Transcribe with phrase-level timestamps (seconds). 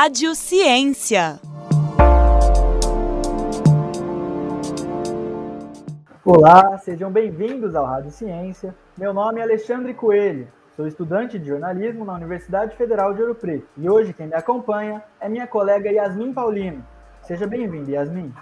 [0.00, 1.40] Rádio Ciência.
[6.24, 8.72] Olá, sejam bem-vindos ao Rádio Ciência.
[8.96, 10.46] Meu nome é Alexandre Coelho,
[10.76, 15.02] sou estudante de jornalismo na Universidade Federal de Ouro Preto e hoje quem me acompanha
[15.20, 16.86] é minha colega Yasmin Paulino.
[17.22, 18.32] Seja bem-vinda, Yasmin.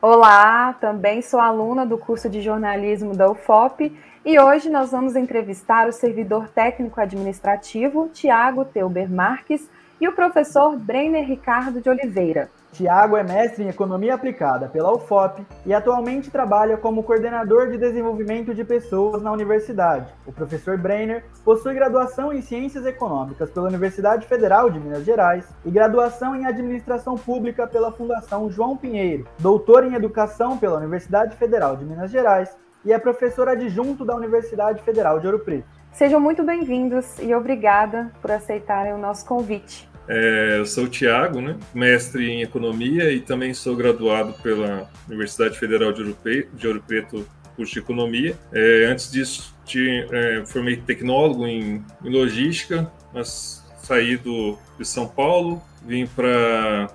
[0.00, 5.88] Olá, também sou aluna do curso de jornalismo da UFOP e hoje nós vamos entrevistar
[5.88, 9.68] o servidor técnico administrativo Tiago Teuber Marques
[10.00, 12.48] e o professor Brenner Ricardo de Oliveira.
[12.72, 18.54] Tiago é mestre em Economia Aplicada pela UFOP e atualmente trabalha como coordenador de desenvolvimento
[18.54, 20.12] de pessoas na universidade.
[20.24, 25.70] O professor Brenner possui graduação em Ciências Econômicas pela Universidade Federal de Minas Gerais e
[25.70, 31.84] graduação em Administração Pública pela Fundação João Pinheiro, doutor em Educação pela Universidade Federal de
[31.84, 35.68] Minas Gerais e é professor adjunto da Universidade Federal de Ouro Preto.
[35.92, 39.89] Sejam muito bem-vindos e obrigada por aceitarem o nosso convite.
[40.12, 41.56] É, eu sou o Tiago, né?
[41.72, 46.82] mestre em economia e também sou graduado pela Universidade Federal de Ouro Preto, de Ouro
[46.84, 48.36] Preto curso de economia.
[48.52, 55.06] É, antes disso, te, é, formei tecnólogo em, em, logística, mas saí do, de São
[55.06, 56.88] Paulo, vim para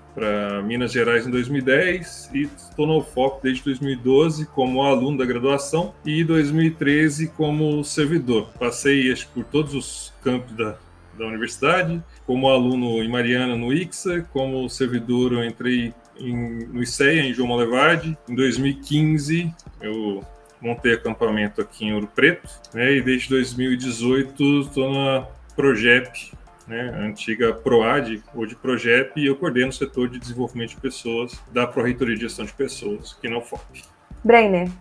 [0.65, 6.23] Minas Gerais em 2010 e estou no UFOP desde 2012 como aluno da graduação e
[6.23, 8.49] 2013 como servidor.
[8.59, 10.77] Passei acho, por todos os campos da,
[11.17, 17.23] da universidade, como aluno em Mariana, no IXA, como servidor eu entrei em, no ICEA,
[17.23, 18.17] em João Molevade.
[18.27, 20.23] Em 2015, eu
[20.61, 26.31] montei acampamento aqui em Ouro Preto, né, e desde 2018 estou na Progep,
[26.67, 31.67] né, antiga PROAD, hoje Progep, e eu coordeno o setor de desenvolvimento de pessoas da
[31.67, 33.83] Pró-Reitoria de Gestão de Pessoas, aqui na UFOP.
[34.23, 34.71] Brenner,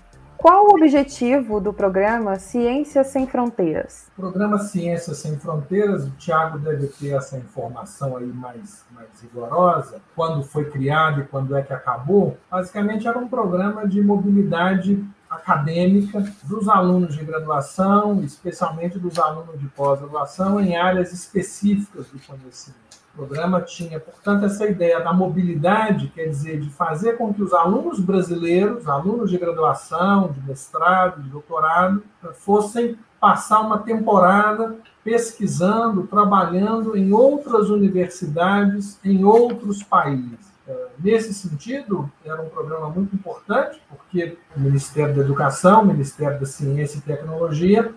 [0.45, 4.09] qual o objetivo do programa Ciências Sem Fronteiras?
[4.19, 10.03] O programa Ciências Sem Fronteiras, o Tiago deve ter essa informação aí mais, mais rigorosa,
[10.15, 12.37] quando foi criado e quando é que acabou.
[12.51, 19.67] Basicamente, era um programa de mobilidade acadêmica dos alunos de graduação, especialmente dos alunos de
[19.69, 22.85] pós-graduação, em áreas específicas do conhecimento.
[23.15, 27.53] O programa tinha, portanto, essa ideia da mobilidade, quer dizer, de fazer com que os
[27.53, 32.03] alunos brasileiros, alunos de graduação, de mestrado, de doutorado,
[32.35, 40.53] fossem passar uma temporada pesquisando, trabalhando em outras universidades, em outros países.
[40.67, 46.41] É, nesse sentido, era um programa muito importante, porque o Ministério da Educação, o Ministério
[46.41, 47.95] da Ciência e Tecnologia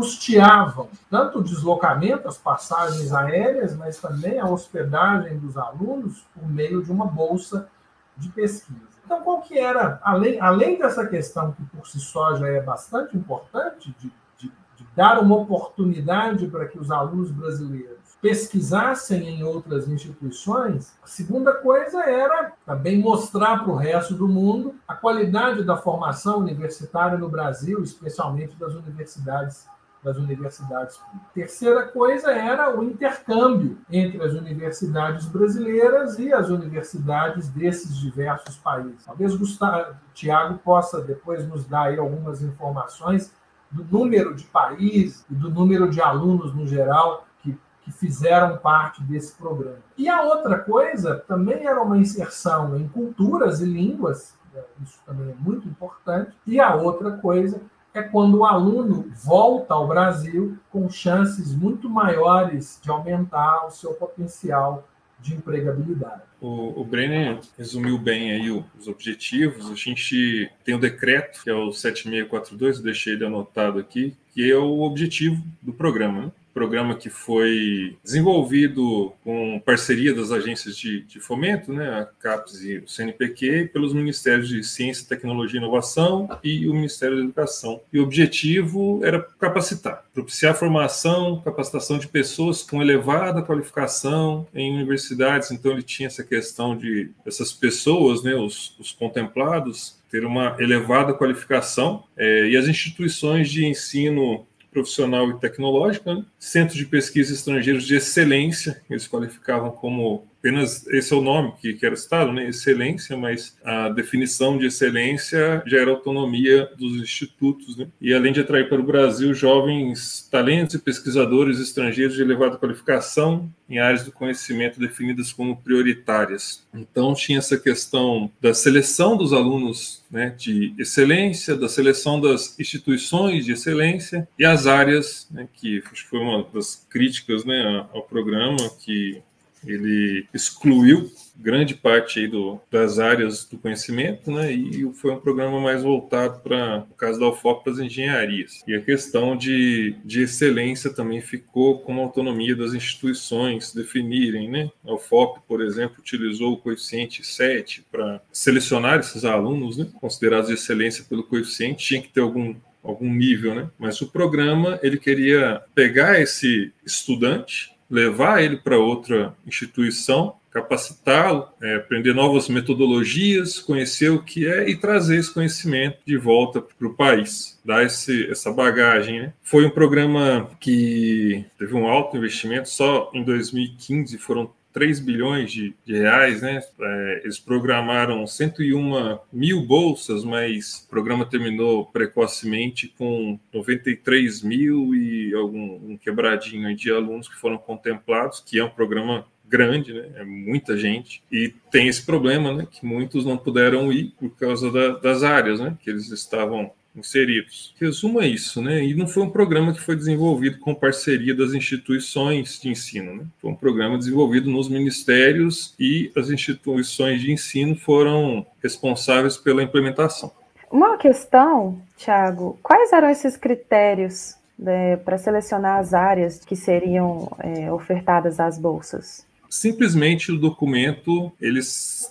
[0.00, 6.82] custeavam tanto o deslocamento, as passagens aéreas, mas também a hospedagem dos alunos por meio
[6.82, 7.68] de uma bolsa
[8.16, 8.80] de pesquisa.
[9.04, 13.14] Então, qual que era, além, além dessa questão que por si só já é bastante
[13.14, 19.86] importante, de, de, de dar uma oportunidade para que os alunos brasileiros pesquisassem em outras
[19.86, 25.76] instituições, a segunda coisa era também mostrar para o resto do mundo a qualidade da
[25.76, 29.66] formação universitária no Brasil, especialmente das universidades
[30.02, 31.00] das universidades.
[31.34, 39.04] Terceira coisa era o intercâmbio entre as universidades brasileiras e as universidades desses diversos países.
[39.04, 43.32] Talvez Gustavo, Tiago possa depois nos dar algumas informações
[43.70, 49.02] do número de países e do número de alunos no geral que, que fizeram parte
[49.02, 49.78] desse programa.
[49.96, 55.30] E a outra coisa também era uma inserção em culturas e línguas, né, isso também
[55.30, 56.36] é muito importante.
[56.46, 57.60] E a outra coisa
[57.92, 63.94] é quando o aluno volta ao Brasil com chances muito maiores de aumentar o seu
[63.94, 66.22] potencial de empregabilidade.
[66.40, 69.70] O, o Brenner resumiu bem aí os objetivos.
[69.70, 74.50] A gente tem o decreto, que é o 7642, eu deixei ele anotado aqui, que
[74.50, 76.22] é o objetivo do programa.
[76.22, 76.32] Né?
[76.52, 82.78] Programa que foi desenvolvido com parceria das agências de, de, fomento, né, a CAPES e
[82.78, 87.80] o CNPq, pelos Ministérios de Ciência, Tecnologia e Inovação e o Ministério da Educação.
[87.92, 95.50] E o objetivo era capacitar, propiciar formação, capacitação de pessoas com elevada qualificação em universidades.
[95.50, 101.14] Então, ele tinha essa questão de essas pessoas, né, os, os contemplados, ter uma elevada
[101.14, 106.24] qualificação é, e as instituições de ensino profissional e tecnológica, né?
[106.38, 111.78] centros de pesquisa estrangeiros de excelência, eles qualificavam como apenas esse é o nome que,
[111.84, 112.48] era citado, né?
[112.48, 117.86] excelência, mas a definição de excelência já era autonomia dos institutos, né?
[118.00, 123.50] e além de atrair para o Brasil jovens talentos e pesquisadores estrangeiros de elevada qualificação
[123.68, 126.66] em áreas do conhecimento definidas como prioritárias.
[126.74, 133.44] Então tinha essa questão da seleção dos alunos né, de excelência, da seleção das instituições
[133.44, 139.22] de excelência e as áreas, né, que foi uma das críticas né, ao programa, que
[139.64, 141.10] ele excluiu
[141.40, 144.52] grande parte do, das áreas do conhecimento, né?
[144.52, 148.62] E foi um programa mais voltado para, no caso da UFOP, para as engenharias.
[148.66, 154.70] E a questão de, de excelência também ficou com a autonomia das instituições definirem, né?
[154.84, 159.86] A UFOP, por exemplo, utilizou o coeficiente 7 para selecionar esses alunos, né?
[160.00, 163.70] Considerados de excelência pelo coeficiente, tinha que ter algum algum nível, né?
[163.78, 171.76] Mas o programa ele queria pegar esse estudante, levar ele para outra instituição capacitá-lo, é,
[171.76, 176.94] aprender novas metodologias, conhecer o que é e trazer esse conhecimento de volta para o
[176.94, 179.22] país, dar esse, essa bagagem.
[179.22, 179.32] Né?
[179.42, 185.74] Foi um programa que teve um alto investimento, só em 2015 foram 3 bilhões de,
[185.84, 186.60] de reais, né?
[186.80, 195.34] É, eles programaram 101 mil bolsas, mas o programa terminou precocemente com 93 mil e
[195.34, 200.08] algum um quebradinho de alunos que foram contemplados, que é um programa grande, né?
[200.14, 201.22] É muita gente.
[201.30, 202.68] E tem esse problema, né?
[202.70, 205.76] Que muitos não puderam ir por causa da, das áreas, né?
[205.82, 207.74] Que eles estavam inseridos.
[207.80, 208.82] Resumo é isso, né?
[208.82, 213.24] E não foi um programa que foi desenvolvido com parceria das instituições de ensino, né?
[213.40, 220.32] Foi um programa desenvolvido nos ministérios e as instituições de ensino foram responsáveis pela implementação.
[220.70, 227.72] Uma questão, Tiago, quais eram esses critérios né, para selecionar as áreas que seriam é,
[227.72, 229.26] ofertadas às bolsas?
[229.50, 231.58] Simplesmente o documento ele,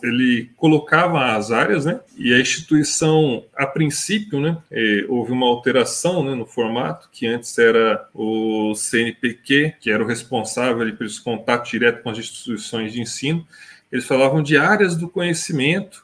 [0.03, 2.01] ele colocava as áreas, né?
[2.17, 7.57] E a instituição, a princípio, né, é, houve uma alteração né, no formato, que antes
[7.57, 13.01] era o CNPq, que era o responsável por esse contato direto com as instituições de
[13.01, 13.47] ensino.
[13.89, 16.03] Eles falavam de áreas do conhecimento,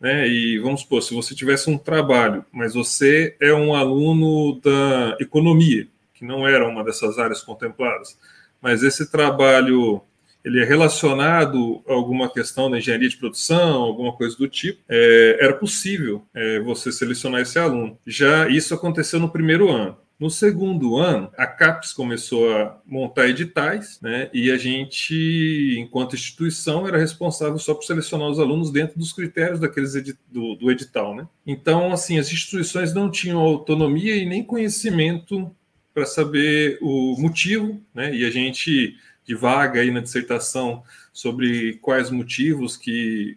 [0.00, 0.26] né?
[0.28, 5.86] E vamos supor, se você tivesse um trabalho, mas você é um aluno da economia,
[6.12, 8.18] que não era uma dessas áreas contempladas,
[8.60, 10.02] mas esse trabalho
[10.44, 15.38] ele é relacionado a alguma questão da engenharia de produção, alguma coisa do tipo, é,
[15.40, 17.98] era possível é, você selecionar esse aluno.
[18.06, 19.96] Já isso aconteceu no primeiro ano.
[20.22, 26.86] No segundo ano, a CAPES começou a montar editais, né, e a gente, enquanto instituição,
[26.86, 29.94] era responsável só por selecionar os alunos dentro dos critérios daqueles
[30.30, 31.16] do, do edital.
[31.16, 31.26] Né?
[31.44, 35.50] Então, assim, as instituições não tinham autonomia e nem conhecimento
[35.92, 38.94] para saber o motivo, né, e a gente
[39.24, 40.82] de vaga aí na dissertação
[41.12, 43.36] sobre quais motivos que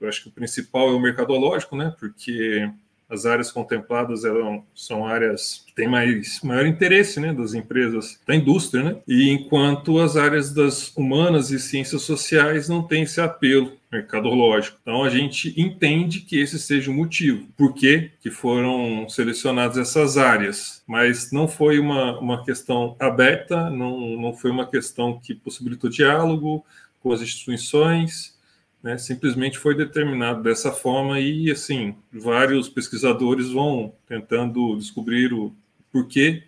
[0.00, 1.94] eu acho que o principal é o mercadológico, né?
[1.98, 2.70] Porque
[3.08, 8.34] as áreas contempladas eram, são áreas que têm mais, maior interesse né, das empresas da
[8.34, 8.96] indústria, né?
[9.06, 14.78] e enquanto as áreas das humanas e ciências sociais não têm esse apelo mercadológico.
[14.80, 20.82] Então a gente entende que esse seja o motivo, por que foram selecionadas essas áreas,
[20.86, 26.64] mas não foi uma, uma questão aberta, não, não foi uma questão que possibilitou diálogo
[27.02, 28.36] com as instituições,
[28.82, 35.52] né, simplesmente foi determinado dessa forma e, assim, vários pesquisadores vão tentando descobrir o
[35.92, 36.44] porquê,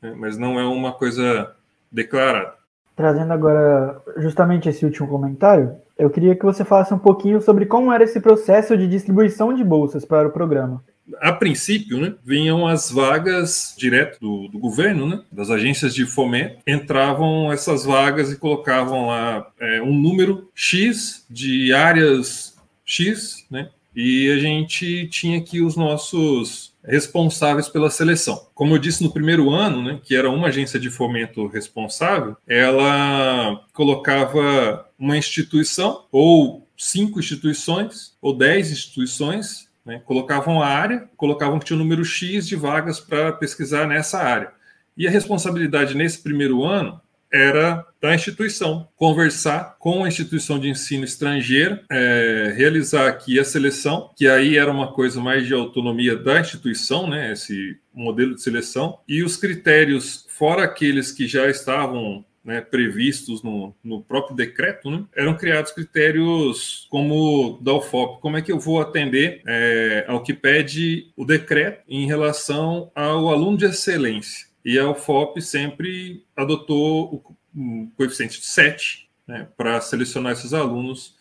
[0.00, 1.54] né, mas não é uma coisa
[1.90, 2.54] declarada.
[2.96, 7.92] Trazendo agora justamente esse último comentário, eu queria que você falasse um pouquinho sobre como
[7.92, 10.82] era esse processo de distribuição de bolsas para o programa.
[11.20, 16.56] A princípio, né, vinham as vagas direto do, do, governo, né, das agências de fomento,
[16.66, 24.30] entravam essas vagas e colocavam lá é, um número X de áreas X, né, e
[24.30, 28.48] a gente tinha aqui os nossos responsáveis pela seleção.
[28.54, 33.64] Como eu disse no primeiro ano, né, que era uma agência de fomento responsável, ela
[33.72, 40.00] colocava uma instituição ou cinco instituições ou dez instituições né?
[40.04, 44.52] Colocavam a área, colocavam que tinha um número X de vagas para pesquisar nessa área.
[44.96, 47.00] E a responsabilidade nesse primeiro ano
[47.34, 54.10] era da instituição, conversar com a instituição de ensino estrangeira, é, realizar aqui a seleção,
[54.16, 58.98] que aí era uma coisa mais de autonomia da instituição, né, esse modelo de seleção,
[59.08, 65.02] e os critérios, fora aqueles que já estavam né, previstos no, no, próprio decreto, né,
[65.16, 68.20] eram criados critérios como da UFOP.
[68.20, 73.30] Como é que eu vou atender é, ao que pede o decreto em relação ao
[73.30, 74.53] aluno de excelência?
[74.64, 81.14] E a UFOP sempre adotou o, coeficiente de 7 né, para selecionar esses alunos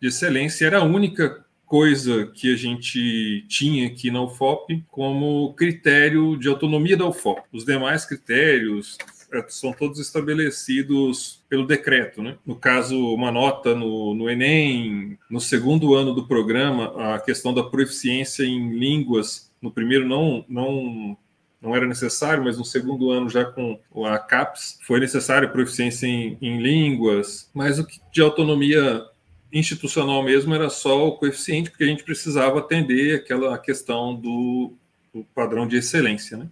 [0.00, 0.66] de excelência.
[0.66, 6.96] Era a única coisa que a gente tinha aqui na UFOP como critério de autonomia
[6.96, 7.42] da UFOP.
[7.52, 8.96] Os demais critérios,
[9.32, 12.22] é, são todos estabelecidos pelo decreto.
[12.22, 12.36] Né?
[12.46, 17.62] No caso, uma nota no, no Enem, no segundo ano do programa, a questão da
[17.62, 21.16] proficiência em línguas, no primeiro não, não
[21.60, 26.38] não era necessário, mas no segundo ano, já com a CAPES, foi necessário proficiência em,
[26.40, 29.04] em línguas, mas o que de autonomia
[29.52, 34.72] institucional mesmo era só o coeficiente, porque a gente precisava atender aquela questão do,
[35.12, 36.36] do padrão de excelência.
[36.36, 36.46] Né?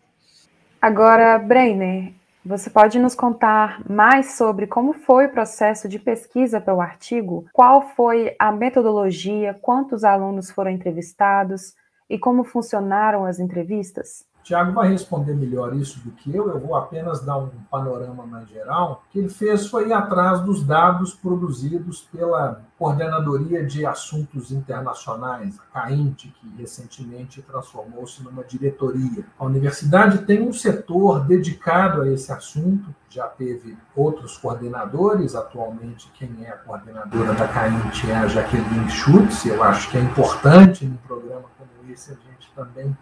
[0.81, 2.13] Agora, Breiner,
[2.45, 7.45] você pode nos contar mais sobre como foi o processo de pesquisa para o artigo?
[7.53, 9.53] Qual foi a metodologia?
[9.61, 11.75] Quantos alunos foram entrevistados?
[12.09, 14.25] E como funcionaram as entrevistas?
[14.47, 18.49] Tiago vai responder melhor isso do que eu, eu vou apenas dar um panorama mais
[18.49, 19.03] geral.
[19.05, 25.59] O que ele fez foi ir atrás dos dados produzidos pela Coordenadoria de Assuntos Internacionais,
[25.59, 29.27] a CAINT, que recentemente transformou-se numa diretoria.
[29.37, 36.45] A universidade tem um setor dedicado a esse assunto, já teve outros coordenadores, atualmente quem
[36.45, 40.99] é a coordenadora da CAINT é a Jaqueline Schutz, eu acho que é importante num
[40.99, 42.97] programa como esse a gente também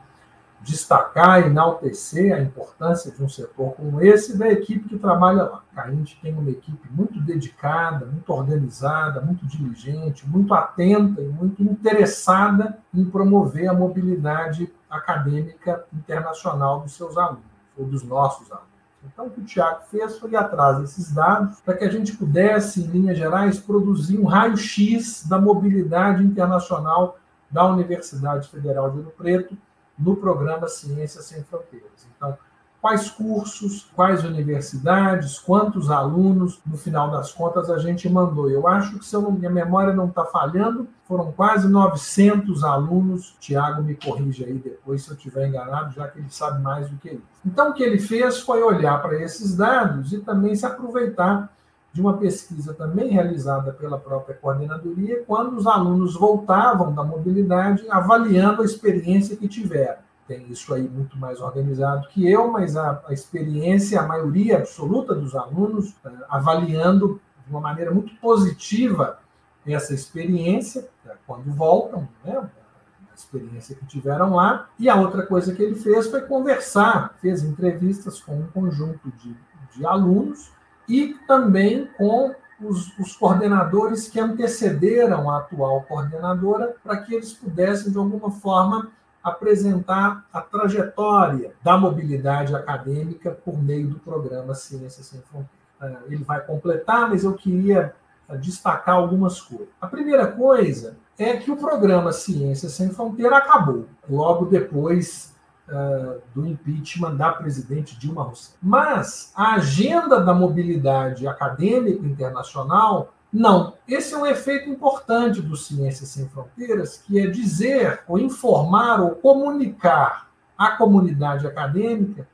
[0.64, 5.62] destacar, enaltecer a importância de um setor como esse da equipe que trabalha lá.
[5.76, 11.62] A gente tem uma equipe muito dedicada, muito organizada, muito diligente, muito atenta e muito
[11.62, 17.44] interessada em promover a mobilidade acadêmica internacional dos seus alunos,
[17.76, 18.75] ou dos nossos alunos.
[19.04, 22.16] Então, o que o Tiago fez foi ir atrás desses dados para que a gente
[22.16, 27.18] pudesse, em linhas gerais, produzir um raio-x da mobilidade internacional
[27.50, 29.54] da Universidade Federal de Ouro Preto
[29.98, 32.06] no programa Ciências Sem Fronteiras.
[32.16, 32.36] Então,
[32.84, 38.50] quais cursos, quais universidades, quantos alunos, no final das contas, a gente mandou.
[38.50, 43.34] Eu acho que, se eu minha memória não está falhando, foram quase 900 alunos.
[43.40, 46.98] Tiago me corrige aí depois se eu estiver enganado, já que ele sabe mais do
[46.98, 47.22] que isso.
[47.46, 51.50] Então, o que ele fez foi olhar para esses dados e também se aproveitar
[51.94, 58.62] de uma pesquisa também realizada pela própria coordenadoria, quando os alunos voltavam da mobilidade avaliando
[58.62, 60.02] a experiência que tiveram.
[60.26, 65.14] Tem isso aí muito mais organizado que eu, mas a, a experiência, a maioria absoluta
[65.14, 69.20] dos alunos, eh, avaliando de uma maneira muito positiva
[69.64, 74.68] essa experiência, né, quando voltam, né, a experiência que tiveram lá.
[74.80, 79.36] E a outra coisa que ele fez foi conversar, fez entrevistas com um conjunto de,
[79.76, 80.53] de alunos
[80.88, 87.90] e também com os, os, coordenadores que antecederam a atual coordenadora, para que eles pudessem,
[87.90, 88.90] de alguma forma,
[89.22, 95.64] apresentar a trajetória da mobilidade acadêmica por meio do programa Ciências Sem Fronteiras.
[95.80, 97.94] É, ele vai completar, mas eu queria
[98.28, 99.68] é, destacar algumas coisas.
[99.80, 105.33] A primeira coisa é que o programa Ciências Sem Fronteira acabou logo depois
[105.68, 108.56] uh, do impeachment da presidente Dilma Rousseff.
[108.62, 113.75] Mas a agenda da mobilidade acadêmica internacional, não.
[113.88, 119.11] Esse é um efeito importante do Ciências Sem Fronteiras, que é dizer, ou informar, ou
[119.16, 122.26] comunicar à comunidade acadêmica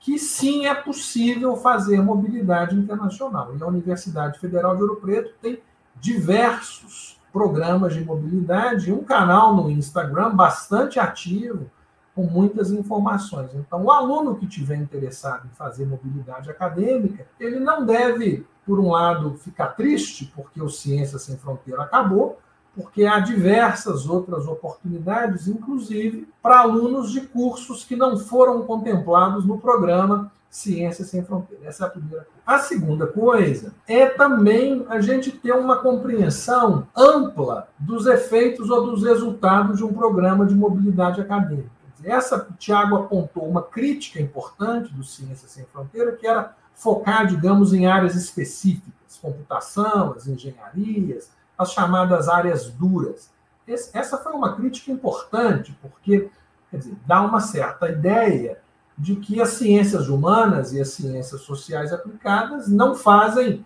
[0.00, 3.54] que sim é possível fazer mobilidade internacional.
[3.56, 5.60] E a Universidade Federal de Ouro Preto tem
[6.00, 11.70] diversos programas de mobilidade, um canal no Instagram bastante ativo,
[12.18, 13.54] com muitas informações.
[13.54, 18.90] Então, o aluno que tiver interessado em fazer mobilidade acadêmica, ele não deve, por um
[18.90, 22.40] lado, ficar triste porque o Ciência Sem Fronteira acabou,
[22.74, 29.56] porque há diversas outras oportunidades, inclusive para alunos de cursos que não foram contemplados no
[29.56, 31.68] programa Ciência Sem Fronteira.
[31.68, 32.38] Essa é a primeira coisa.
[32.44, 39.04] A segunda coisa é também a gente ter uma compreensão ampla dos efeitos ou dos
[39.04, 41.77] resultados de um programa de mobilidade acadêmica.
[42.04, 47.72] Essa, o Tiago apontou uma crítica importante do Ciência Sem Fronteira, que era focar, digamos,
[47.72, 53.30] em áreas específicas, computação, as engenharias, as chamadas áreas duras.
[53.66, 56.30] Esse, essa foi uma crítica importante, porque
[56.72, 58.58] dizer, dá uma certa ideia
[58.96, 63.64] de que as ciências humanas e as ciências sociais aplicadas não fazem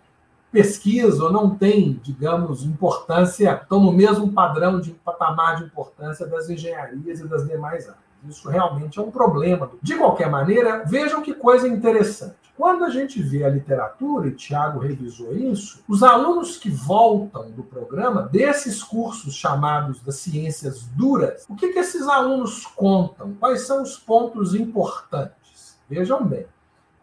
[0.50, 6.50] pesquisa ou não têm, digamos, importância, estão no mesmo padrão de patamar de importância das
[6.50, 8.11] engenharias e das demais áreas.
[8.28, 9.70] Isso realmente é um problema.
[9.82, 12.36] De qualquer maneira, vejam que coisa interessante.
[12.56, 17.62] Quando a gente vê a literatura, e Tiago revisou isso, os alunos que voltam do
[17.62, 23.34] programa, desses cursos chamados das ciências duras, o que, que esses alunos contam?
[23.40, 25.78] Quais são os pontos importantes?
[25.88, 26.46] Vejam bem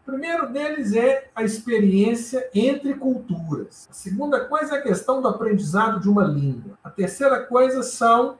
[0.09, 3.87] primeiro deles é a experiência entre culturas.
[3.89, 6.77] A segunda coisa é a questão do aprendizado de uma língua.
[6.83, 8.37] A terceira coisa são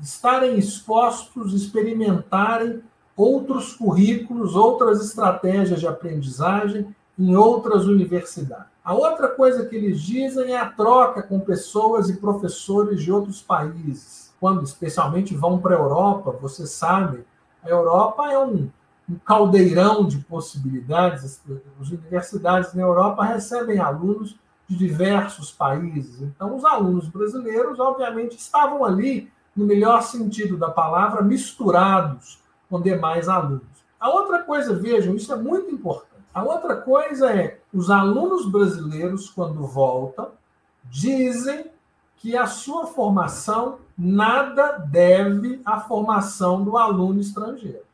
[0.00, 2.82] estarem expostos, experimentarem
[3.16, 8.66] outros currículos, outras estratégias de aprendizagem em outras universidades.
[8.84, 13.42] A outra coisa que eles dizem é a troca com pessoas e professores de outros
[13.42, 14.32] países.
[14.40, 17.24] Quando especialmente vão para a Europa, você sabe,
[17.62, 18.70] a Europa é um
[19.08, 21.40] um caldeirão de possibilidades.
[21.80, 24.36] As universidades na Europa recebem alunos
[24.68, 26.20] de diversos países.
[26.20, 32.38] Então, os alunos brasileiros, obviamente, estavam ali, no melhor sentido da palavra, misturados
[32.68, 33.62] com demais alunos.
[33.98, 36.08] A outra coisa, vejam, isso é muito importante.
[36.32, 40.28] A outra coisa é os alunos brasileiros, quando voltam,
[40.84, 41.66] dizem
[42.18, 47.87] que a sua formação nada deve à formação do aluno estrangeiro.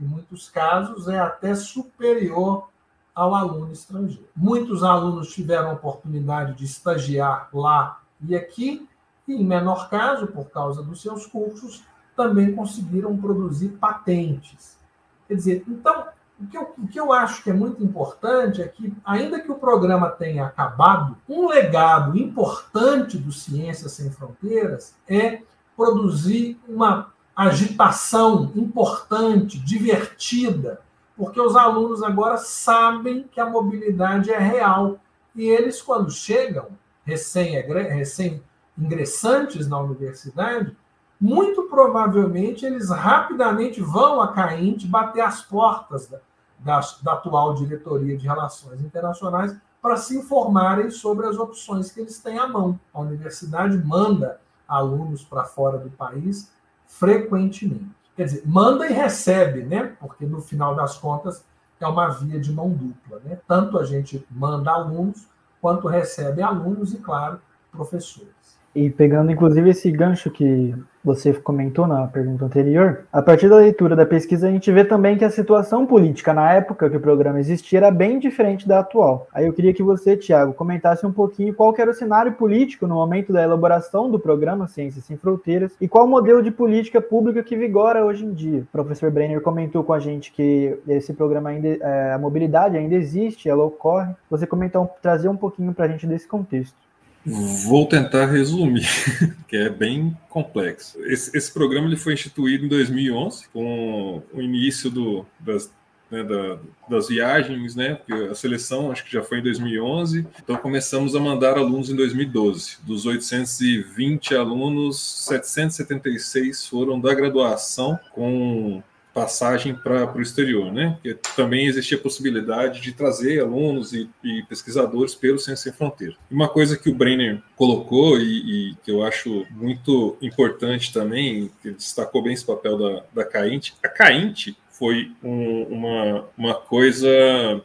[0.00, 2.68] Em muitos casos, é até superior
[3.14, 4.28] ao aluno estrangeiro.
[4.36, 8.88] Muitos alunos tiveram a oportunidade de estagiar lá e aqui,
[9.26, 11.84] e em menor caso, por causa dos seus cursos,
[12.16, 14.78] também conseguiram produzir patentes.
[15.26, 16.06] Quer dizer, então,
[16.40, 19.50] o que, eu, o que eu acho que é muito importante é que, ainda que
[19.50, 25.42] o programa tenha acabado, um legado importante do Ciências Sem Fronteiras é
[25.76, 30.80] produzir uma agitação importante, divertida,
[31.16, 34.98] porque os alunos agora sabem que a mobilidade é real.
[35.36, 36.66] E eles, quando chegam,
[37.04, 40.76] recém-ingressantes na universidade,
[41.20, 46.18] muito provavelmente eles rapidamente vão a Cainte bater as portas da,
[46.58, 52.18] da, da atual diretoria de Relações Internacionais para se informarem sobre as opções que eles
[52.18, 52.80] têm à mão.
[52.92, 56.50] A universidade manda alunos para fora do país
[56.88, 57.94] frequentemente.
[58.16, 59.96] Quer dizer, manda e recebe, né?
[60.00, 61.44] Porque no final das contas
[61.78, 63.38] é uma via de mão dupla, né?
[63.46, 65.28] Tanto a gente manda alunos
[65.60, 67.40] quanto recebe alunos e, claro,
[67.70, 68.37] professores.
[68.74, 73.96] E pegando inclusive esse gancho que você comentou na pergunta anterior, a partir da leitura
[73.96, 77.40] da pesquisa a gente vê também que a situação política na época que o programa
[77.40, 79.26] existia era bem diferente da atual.
[79.32, 82.96] Aí eu queria que você, Tiago, comentasse um pouquinho qual era o cenário político no
[82.96, 87.42] momento da elaboração do programa Ciências Sem Fronteiras e qual o modelo de política pública
[87.42, 88.60] que vigora hoje em dia.
[88.60, 92.94] O professor Brenner comentou com a gente que esse programa ainda, é, a mobilidade ainda
[92.94, 94.12] existe, ela ocorre.
[94.28, 96.87] Você comentar, trazer um pouquinho para a gente desse contexto.
[97.28, 98.88] Vou tentar resumir,
[99.46, 100.98] que é bem complexo.
[101.04, 105.70] Esse, esse, programa ele foi instituído em 2011, com o início do, das,
[106.10, 108.00] né, da, das viagens, né?
[108.30, 110.26] A seleção acho que já foi em 2011.
[110.42, 112.78] Então começamos a mandar alunos em 2012.
[112.82, 118.82] Dos 820 alunos, 776 foram da graduação com
[119.18, 120.96] passagem para o exterior, né?
[121.02, 126.14] Porque também existia a possibilidade de trazer alunos e, e pesquisadores pelo Ciência Sem Fronteira.
[126.30, 131.72] Uma coisa que o Brenner colocou e, e, que eu acho muito importante também, que
[131.72, 137.10] destacou bem esse papel da, da CAINT, a CAINT foi um, uma, uma coisa.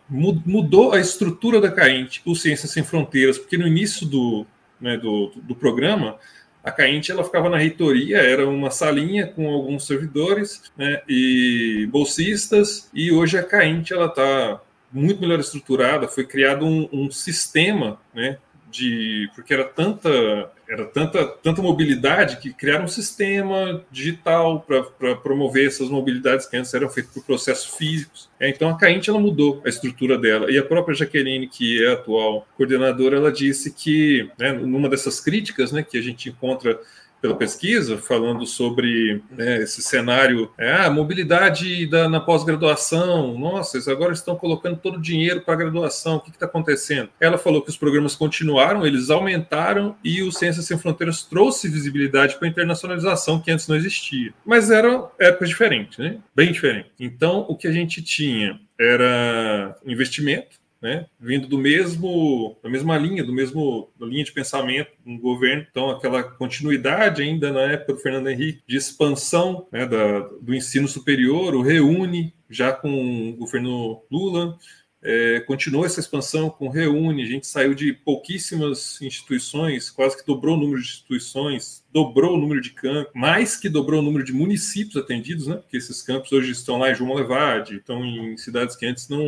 [0.10, 4.44] mudou a estrutura da CAINT, o Ciência Sem Fronteiras, porque no início do,
[4.82, 6.18] né, do, do programa
[6.64, 12.90] a Cainte ela ficava na reitoria, era uma salinha com alguns servidores né, e bolsistas,
[12.94, 18.38] e hoje a Cainte ela está muito melhor estruturada, foi criado um, um sistema né,
[18.74, 25.68] de porque era tanta era tanta tanta mobilidade que criaram um sistema digital para promover
[25.68, 28.30] essas mobilidades que antes eram feitas por processos físicos.
[28.40, 31.92] É, então a Cainte ela mudou a estrutura dela e a própria Jaqueline que é
[31.92, 36.80] a atual coordenadora ela disse que né, numa dessas críticas né, que a gente encontra
[37.24, 43.78] pela pesquisa, falando sobre né, esse cenário, é, a ah, mobilidade da, na pós-graduação, nossa,
[43.78, 47.08] eles agora estão colocando todo o dinheiro para a graduação, o que está acontecendo?
[47.22, 52.36] Ela falou que os programas continuaram, eles aumentaram e o Ciências Sem Fronteiras trouxe visibilidade
[52.36, 54.34] para a internacionalização que antes não existia.
[54.46, 56.18] Mas eram épocas diferentes, né?
[56.36, 56.92] bem diferentes.
[57.00, 63.24] Então, o que a gente tinha era investimento, né, vindo do mesmo, da mesma linha,
[63.24, 65.66] do mesmo linha de pensamento no governo.
[65.72, 70.86] Então, aquela continuidade ainda na época do Fernando Henrique de expansão né, da, do ensino
[70.86, 74.60] superior, o reúne já com o governo Lula.
[75.06, 80.56] É, continuou essa expansão com Reúne, a gente saiu de pouquíssimas instituições, quase que dobrou
[80.56, 84.32] o número de instituições, dobrou o número de campos, mais que dobrou o número de
[84.32, 85.58] municípios atendidos, né?
[85.58, 89.26] Porque esses campos hoje estão lá em João Levade, estão em cidades que antes não,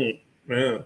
[0.47, 0.85] né,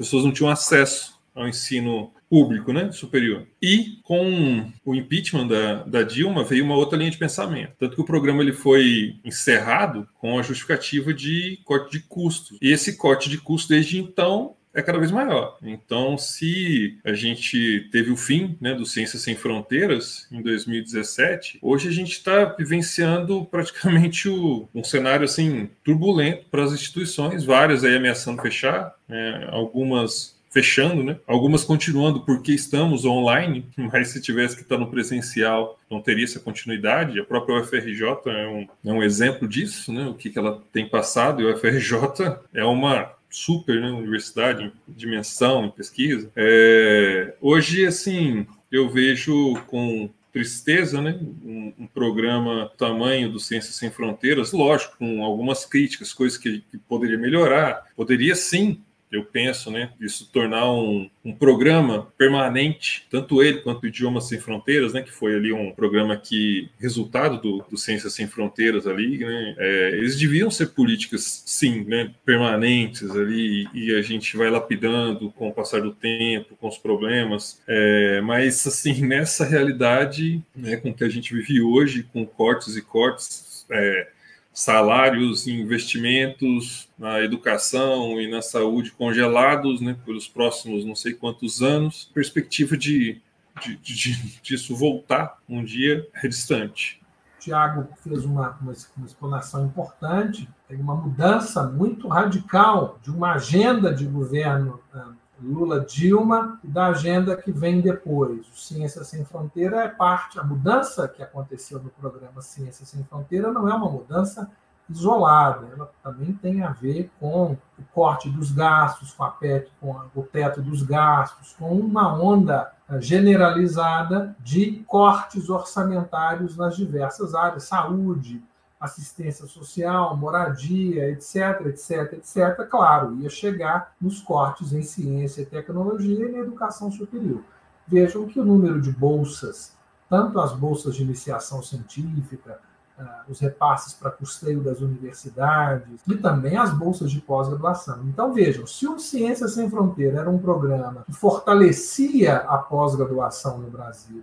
[0.00, 3.46] pessoas não tinham acesso ao ensino público, né, superior.
[3.60, 8.00] E com o impeachment da, da Dilma veio uma outra linha de pensamento, tanto que
[8.00, 12.56] o programa ele foi encerrado com a justificativa de corte de custos.
[12.62, 15.58] E esse corte de custos desde então é cada vez maior.
[15.62, 21.88] Então, se a gente teve o fim né, do Ciências Sem Fronteiras em 2017, hoje
[21.88, 27.96] a gente está vivenciando praticamente o, um cenário assim turbulento para as instituições, várias aí
[27.96, 31.16] ameaçando fechar, né, algumas fechando, né?
[31.26, 36.40] Algumas continuando porque estamos online, mas se tivesse que estar no presencial, não teria essa
[36.40, 37.20] continuidade.
[37.20, 40.06] A própria UFRJ é um, é um exemplo disso, né?
[40.06, 45.70] O que, que ela tem passado, e a UFRJ é uma super né, universidade dimensão,
[45.70, 46.30] pesquisa.
[46.34, 51.18] É, hoje, assim, eu vejo com tristeza, né?
[51.44, 56.78] Um, um, programa tamanho do Ciências Sem Fronteiras, lógico, com algumas críticas, coisas que, que
[56.78, 57.84] poderia melhorar.
[57.96, 63.86] Poderia sim eu penso, né, isso tornar um, um, programa permanente, tanto ele quanto o
[63.86, 68.28] Idiomas Sem Fronteiras, né, que foi ali um programa que, resultado do, do Ciências Sem
[68.28, 74.36] Fronteiras ali, né, é, eles deviam ser políticas, sim, né, permanentes ali, e a gente
[74.36, 80.40] vai lapidando com o passar do tempo, com os problemas, é, mas, assim, nessa realidade,
[80.54, 84.08] né, com que a gente vive hoje, com cortes e cortes, é,
[84.52, 91.62] salários e investimentos na educação e na saúde congelados né, pelos próximos não sei quantos
[91.62, 93.20] anos, perspectiva de,
[93.62, 97.00] de, de disso voltar um dia é distante.
[97.38, 103.94] Tiago fez uma, uma, uma, explanação importante, tem uma mudança muito radical de uma agenda
[103.94, 108.46] de governo uh, Lula-Dilma e da agenda que vem depois.
[108.48, 113.52] O Ciência Sem Fronteira é parte, a mudança que aconteceu no programa Ciência Sem Fronteira
[113.52, 114.50] não é uma mudança
[114.90, 119.94] isolada, ela também tem a ver com o corte dos gastos, com, a PEC, com
[120.14, 127.64] o teto dos gastos, com uma onda eh, generalizada de cortes orçamentários nas diversas áreas,
[127.64, 128.42] saúde,
[128.80, 136.32] assistência social, moradia, etc, etc, etc, claro, ia chegar nos cortes em ciência tecnologia e
[136.32, 137.42] na educação superior.
[137.86, 139.76] Vejam que o número de bolsas,
[140.08, 142.58] tanto as bolsas de iniciação científica,
[142.98, 148.02] ah, os repasses para custeio das universidades e também as bolsas de pós-graduação.
[148.04, 153.70] Então vejam, se o Ciência Sem Fronteira era um programa que fortalecia a pós-graduação no
[153.70, 154.22] Brasil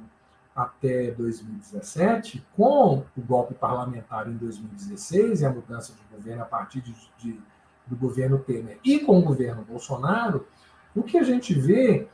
[0.58, 6.82] até 2017, com o golpe parlamentar em 2016 e a mudança de governo a partir
[6.82, 7.40] de, de,
[7.86, 10.48] do governo Temer e com o governo Bolsonaro,
[10.96, 12.08] o que a gente vê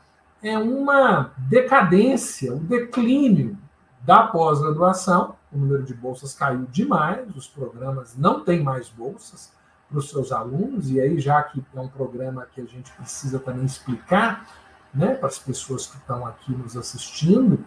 [0.43, 3.57] é uma decadência, um declínio
[4.01, 5.37] da pós-graduação.
[5.49, 9.53] O número de bolsas caiu demais, os programas não têm mais bolsas
[9.87, 13.39] para os seus alunos, e aí, já que é um programa que a gente precisa
[13.39, 14.45] também explicar
[14.93, 17.63] né, para as pessoas que estão aqui nos assistindo,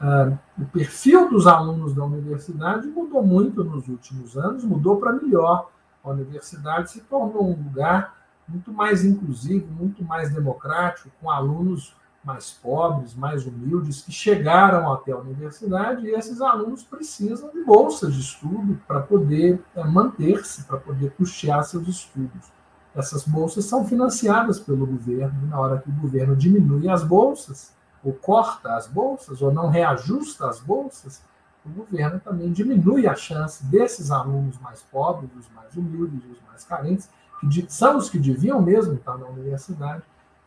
[0.00, 5.70] Uh, o perfil dos alunos da universidade mudou muito nos últimos anos, mudou para melhor.
[6.02, 8.14] A universidade se tornou um lugar
[8.46, 15.12] muito mais inclusivo, muito mais democrático, com alunos mais pobres, mais humildes, que chegaram até
[15.12, 20.78] a universidade e esses alunos precisam de bolsas de estudo para poder é, manter-se, para
[20.78, 22.52] poder custear seus estudos.
[22.94, 27.74] Essas bolsas são financiadas pelo governo, e na hora que o governo diminui as bolsas,
[28.04, 31.22] ou corta as bolsas, ou não reajusta as bolsas,
[31.64, 36.62] o governo também diminui a chance desses alunos mais pobres, os mais humildes, os mais
[36.64, 37.08] carentes,
[37.40, 40.02] que são os que deviam mesmo estar na universidade,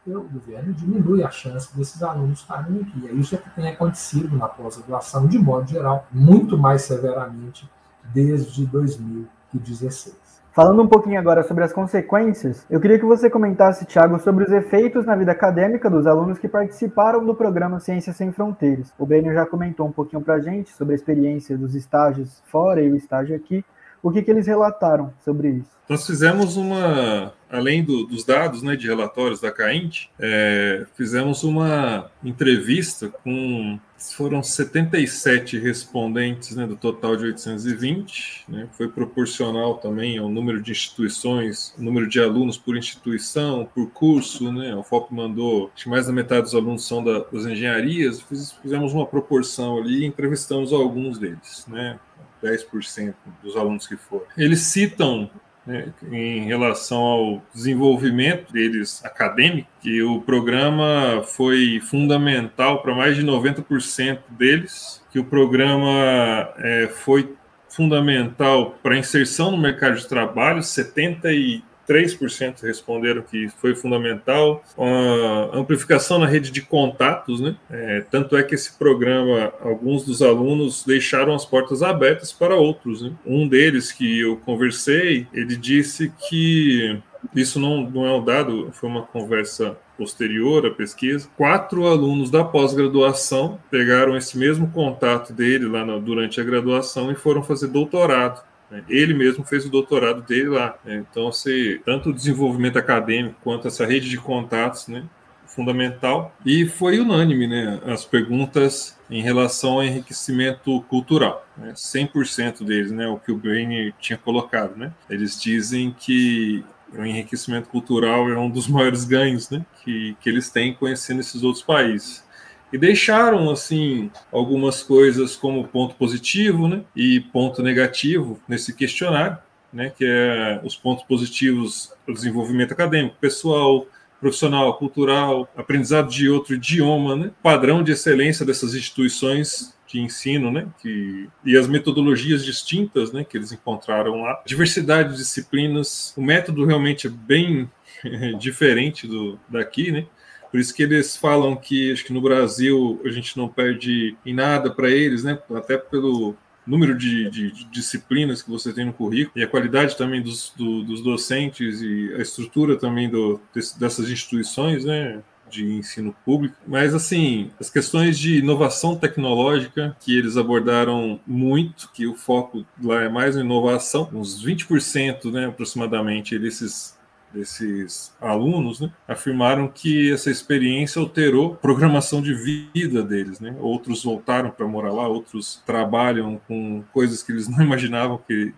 [0.05, 2.99] o governo diminui a chance desses alunos estarem aqui.
[2.99, 7.69] E é isso que tem acontecido na pós-graduação, de modo geral, muito mais severamente
[8.13, 10.26] desde 2016.
[10.57, 14.51] Falando um pouquinho agora sobre as consequências, eu queria que você comentasse, Thiago, sobre os
[14.51, 18.91] efeitos na vida acadêmica dos alunos que participaram do programa Ciências Sem Fronteiras.
[18.97, 22.81] O Breno já comentou um pouquinho para a gente sobre a experiência dos estágios fora
[22.81, 23.63] e o estágio aqui.
[24.01, 25.69] O que, que eles relataram sobre isso?
[25.87, 32.11] Nós fizemos uma, além do, dos dados né, de relatórios da CAINT, é, fizemos uma
[32.23, 40.29] entrevista com, foram 77 respondentes né, do total de 820, né, foi proporcional também ao
[40.29, 45.85] número de instituições, número de alunos por instituição, por curso, né, o FOP mandou, acho
[45.85, 50.01] que mais da metade dos alunos são da, das engenharias, fiz, fizemos uma proporção ali
[50.01, 51.97] e entrevistamos alguns deles, né,
[52.43, 54.25] 10% dos alunos que foram.
[54.37, 55.29] Eles citam
[55.67, 63.23] né, em relação ao desenvolvimento deles acadêmico, que o programa foi fundamental para mais de
[63.23, 67.35] 90% deles, que o programa é, foi
[67.69, 74.63] fundamental para a inserção no mercado de trabalho, 70 e 3% responderam que foi fundamental.
[74.77, 77.55] A amplificação na rede de contatos, né?
[77.69, 83.01] É, tanto é que esse programa, alguns dos alunos deixaram as portas abertas para outros.
[83.01, 83.11] Né?
[83.25, 86.99] Um deles que eu conversei, ele disse que
[87.35, 91.27] isso não, não é um dado, foi uma conversa posterior à pesquisa.
[91.35, 97.15] Quatro alunos da pós-graduação pegaram esse mesmo contato dele lá no, durante a graduação e
[97.15, 98.45] foram fazer doutorado?
[98.89, 100.77] Ele mesmo fez o doutorado dele lá.
[100.83, 101.05] Né?
[101.09, 105.05] Então, se, tanto o desenvolvimento acadêmico quanto essa rede de contatos né,
[105.45, 107.79] fundamental e foi unânime, né?
[107.85, 111.73] As perguntas em relação ao enriquecimento cultural, né?
[111.73, 113.07] 100% deles, né?
[113.07, 114.91] O que o Brainer tinha colocado, né?
[115.09, 119.65] Eles dizem que o enriquecimento cultural é um dos maiores ganhos, né?
[119.83, 122.26] Que, que eles têm conhecendo esses outros países
[122.71, 129.37] e deixaram assim algumas coisas como ponto positivo né, e ponto negativo nesse questionário,
[129.71, 133.85] né, que é os pontos positivos, o desenvolvimento acadêmico, pessoal,
[134.19, 140.67] profissional, cultural, aprendizado de outro idioma, né, padrão de excelência dessas instituições de ensino, né,
[140.81, 146.65] que, e as metodologias distintas, né, que eles encontraram lá, diversidade de disciplinas, o método
[146.65, 147.69] realmente é bem
[148.37, 150.05] diferente do daqui, né,
[150.51, 154.33] por isso que eles falam que acho que no Brasil a gente não perde em
[154.33, 155.39] nada para eles, né?
[155.53, 159.95] Até pelo número de, de, de, disciplinas que você tem no currículo e a qualidade
[159.97, 163.39] também dos, do, dos docentes e a estrutura também do,
[163.79, 165.21] dessas instituições, né?
[165.49, 172.05] de ensino público, mas assim, as questões de inovação tecnológica que eles abordaram muito, que
[172.05, 176.96] o foco lá é mais em inovação, uns 20%, né, aproximadamente, desses
[177.37, 183.39] desses alunos, né, afirmaram que essa experiência alterou a programação de vida deles.
[183.39, 183.55] Né?
[183.59, 188.53] Outros voltaram para morar lá, outros trabalham com coisas que eles não imaginavam que,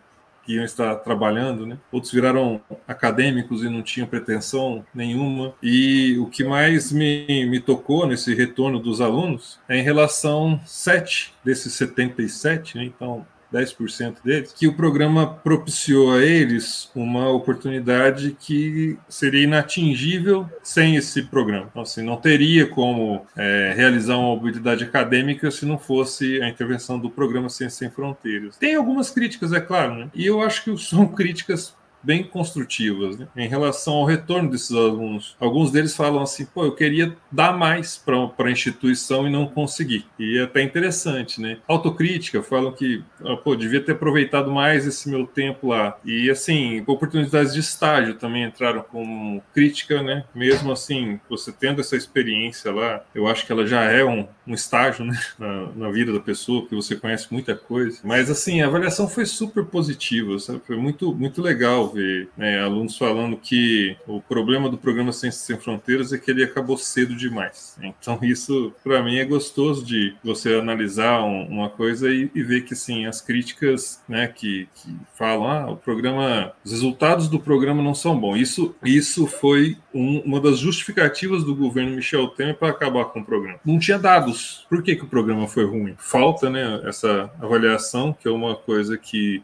[0.45, 1.65] que iam estar trabalhando.
[1.65, 1.77] Né?
[1.91, 5.53] Outros viraram acadêmicos e não tinham pretensão nenhuma.
[5.61, 11.33] E o que mais me, me tocou nesse retorno dos alunos é em relação 7
[11.43, 12.83] desses 77, né?
[12.85, 20.95] então 10% deles, que o programa propiciou a eles uma oportunidade que seria inatingível sem
[20.95, 21.67] esse programa.
[21.69, 26.99] Então, assim, não teria como é, realizar uma mobilidade acadêmica se não fosse a intervenção
[26.99, 28.57] do programa Ciência Sem Fronteiras.
[28.57, 30.09] Tem algumas críticas, é claro, né?
[30.13, 33.27] e eu acho que são críticas bem construtivas né?
[33.35, 35.35] em relação ao retorno desses alunos.
[35.39, 40.05] Alguns deles falam assim: pô, eu queria dar mais para a instituição e não consegui.
[40.17, 41.57] E é até interessante, né?
[41.67, 45.97] Autocrítica, falam que, ah, pô, devia ter aproveitado mais esse meu tempo lá.
[46.05, 50.23] E assim, oportunidades de estágio também entraram como crítica, né?
[50.33, 54.53] Mesmo assim, você tendo essa experiência lá, eu acho que ela já é um, um
[54.53, 55.17] estágio, né?
[55.39, 57.99] Na, na vida da pessoa, que você conhece muita coisa.
[58.03, 60.61] Mas assim, a avaliação foi super positiva, sabe?
[60.65, 65.57] Foi muito, muito legal ver né, alunos falando que o problema do programa Ciências Sem
[65.57, 67.77] Fronteiras é que ele acabou cedo demais.
[67.81, 72.61] Então, isso, para mim, é gostoso de você analisar um, uma coisa e, e, ver
[72.61, 77.81] que, sim, as críticas né, que, que falam, ah, o programa, os resultados do programa
[77.81, 78.37] não são bons.
[78.37, 83.25] Isso, isso foi um, uma das justificativas do governo Michel Temer para acabar com o
[83.25, 83.59] programa.
[83.65, 84.65] Não tinha dados.
[84.69, 85.95] Por que, que o programa foi ruim?
[85.97, 89.43] Falta né, essa avaliação, que é uma coisa que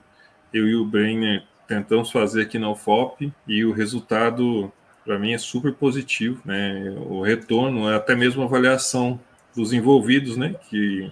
[0.53, 4.71] eu e o Brenner tentamos fazer aqui na UFOP e o resultado
[5.03, 6.95] para mim é super positivo, né?
[7.07, 9.19] O retorno, até mesmo a avaliação
[9.55, 10.55] dos envolvidos, né?
[10.69, 11.11] Que,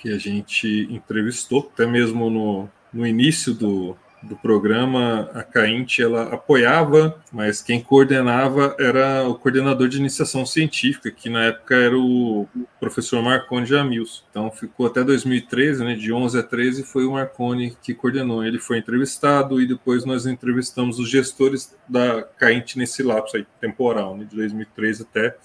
[0.00, 6.32] que a gente entrevistou, até mesmo no, no início do, do programa, a Cainte ela
[6.34, 12.48] apoiava, mas quem coordenava era o coordenador de iniciação científica, que na época era o
[12.78, 14.24] professor Marconi Jamils.
[14.30, 18.44] Então ficou até 2013, né, de 11 a 13 foi o Marconi que coordenou.
[18.44, 24.16] Ele foi entrevistado e depois nós entrevistamos os gestores da Cainte nesse lapso aí, temporal,
[24.16, 25.36] né, de 2013 até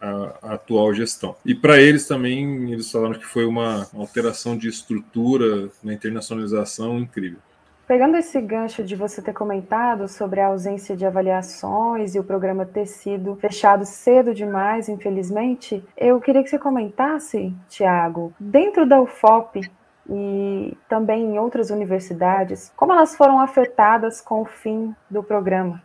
[0.00, 1.36] a, a, atual gestão.
[1.44, 7.40] E para eles também, eles falaram que foi uma alteração de estrutura na internacionalização incrível.
[7.88, 12.66] Pegando esse gancho de você ter comentado sobre a ausência de avaliações e o programa
[12.66, 19.62] ter sido fechado cedo demais, infelizmente, eu queria que você comentasse, Tiago, dentro da UFOP
[20.06, 25.82] e também em outras universidades, como elas foram afetadas com o fim do programa.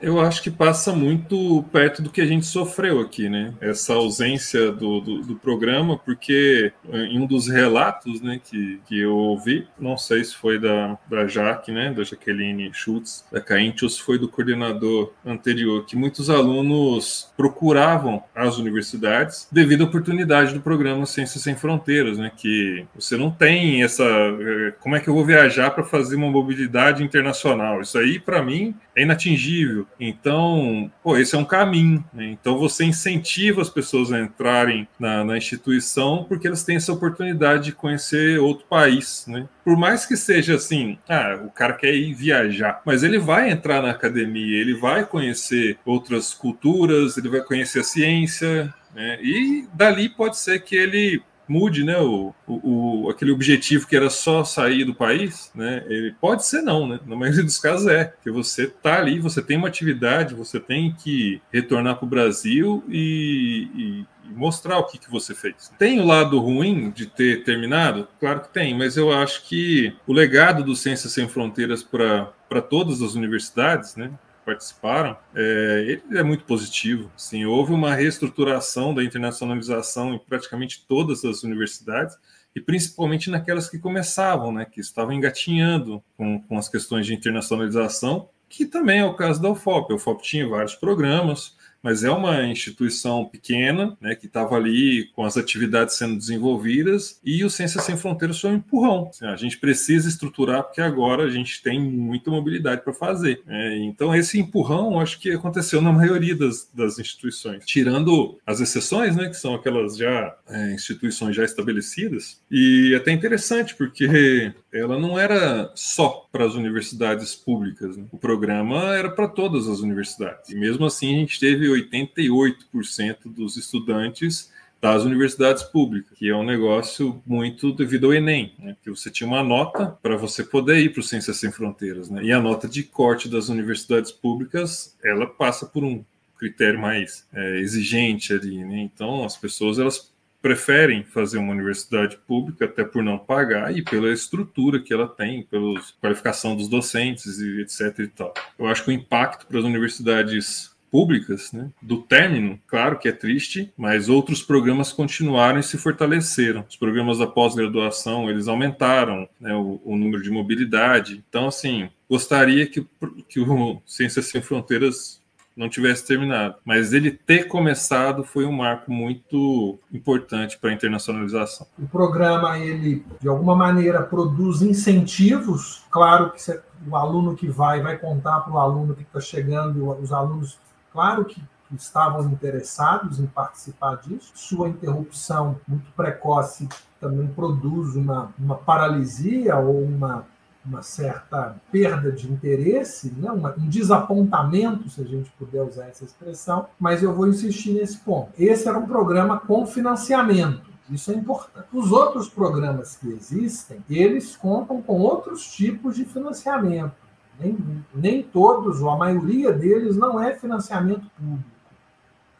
[0.00, 3.52] Eu acho que passa muito perto do que a gente sofreu aqui, né?
[3.60, 9.16] Essa ausência do, do, do, programa, porque em um dos relatos né, que, que eu
[9.16, 14.18] ouvi, não sei se foi da, da Jaque, né, da Jaqueline Schultz, da Caintius, foi
[14.18, 21.42] do coordenador anterior, que muitos alunos procuravam as universidades devido à oportunidade do programa Ciências
[21.42, 22.30] Sem Fronteiras, né?
[22.36, 24.04] Que você não tem essa.
[24.04, 27.80] Eh, como é que eu vou viajar para fazer uma mobilidade internacional?
[27.80, 29.87] Isso aí, para mim, é inatingível.
[30.00, 32.04] Então, pô, esse é um caminho.
[32.12, 32.26] Né?
[32.26, 37.64] Então, você incentiva as pessoas a entrarem na, na, instituição porque elas têm essa oportunidade
[37.64, 39.24] de conhecer outro país.
[39.26, 39.48] Né?
[39.64, 43.82] Por mais que seja assim, ah, o cara quer ir viajar, mas ele vai entrar
[43.82, 49.18] na academia, ele vai conhecer outras culturas, ele vai conhecer a ciência, né?
[49.22, 54.44] e dali pode ser que ele mude né, o, o, aquele objetivo que era só
[54.44, 55.84] sair do país, né?
[55.88, 57.00] Ele pode ser não, né?
[57.06, 60.92] Na maioria dos casos é, que você está ali, você tem uma atividade, você tem
[60.92, 65.72] que retornar para o Brasil e, e mostrar o que, que você fez.
[65.78, 68.08] Tem o lado ruim de ter terminado?
[68.20, 73.02] Claro que tem, mas eu acho que o legado do Ciências Sem Fronteiras para todas
[73.02, 74.10] as universidades, né?
[74.48, 77.12] Participaram, é, ele é muito positivo.
[77.18, 82.16] Sim, houve uma reestruturação da internacionalização em praticamente todas as universidades
[82.56, 88.30] e principalmente naquelas que começavam, né, que estavam engatinhando com, com as questões de internacionalização,
[88.48, 89.92] que também é o caso da UFOP.
[89.92, 95.24] A UFOP tinha vários programas, mas é uma instituição pequena, né, que estava ali com
[95.24, 99.08] as atividades sendo desenvolvidas, e o Ciências Sem Fronteiras foi um empurrão.
[99.10, 103.42] Assim, a gente precisa estruturar, porque agora a gente tem muita mobilidade para fazer.
[103.46, 109.16] É, então, esse empurrão, acho que aconteceu na maioria das, das instituições, tirando as exceções,
[109.16, 114.98] né, que são aquelas já é, instituições já estabelecidas, e é até interessante, porque ela
[114.98, 118.04] não era só para as universidades públicas, né?
[118.12, 123.56] o programa era para todas as universidades, e mesmo assim a gente teve 88% dos
[123.56, 124.50] estudantes
[124.80, 128.76] das universidades públicas, que é um negócio muito devido ao Enem, né?
[128.82, 132.22] que você tinha uma nota para você poder ir para o Ciências Sem Fronteiras, né?
[132.22, 136.04] e a nota de corte das universidades públicas, ela passa por um
[136.38, 138.78] critério mais é, exigente ali, né?
[138.78, 144.12] então as pessoas elas preferem fazer uma universidade pública até por não pagar e pela
[144.12, 148.32] estrutura que ela tem, pela qualificação dos docentes e etc e tal.
[148.58, 153.12] Eu acho que o impacto para as universidades públicas, né, do término, claro que é
[153.12, 156.64] triste, mas outros programas continuaram e se fortaleceram.
[156.68, 161.22] Os programas da pós-graduação, eles aumentaram né, o, o, número de mobilidade.
[161.28, 162.86] Então, assim, gostaria que,
[163.28, 165.17] que o Ciências Sem Fronteiras
[165.58, 166.54] não tivesse terminado.
[166.64, 171.66] Mas ele ter começado foi um marco muito importante para a internacionalização.
[171.76, 175.84] O programa, ele, de alguma maneira, produz incentivos.
[175.90, 176.40] Claro que
[176.88, 180.58] o aluno que vai, vai contar para o aluno que está chegando, os alunos
[180.92, 184.30] claro que, que estavam interessados em participar disso.
[184.36, 186.68] Sua interrupção muito precoce
[187.00, 190.24] também produz uma, uma paralisia ou uma,
[190.64, 193.30] uma certa perda de interesse, né?
[193.32, 198.30] Um desapontamento, se a gente puder usar essa expressão, mas eu vou insistir nesse ponto.
[198.38, 200.68] Esse era um programa com financiamento.
[200.90, 201.66] Isso é importante.
[201.72, 208.80] Os outros programas que existem, eles contam com outros tipos de financiamento nem, nem todos,
[208.80, 211.50] ou a maioria deles, não é financiamento público.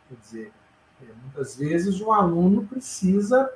[0.09, 0.53] Quer dizer,
[1.03, 3.51] é, muitas vezes o aluno precisa